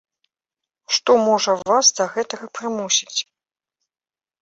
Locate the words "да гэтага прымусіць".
2.01-3.19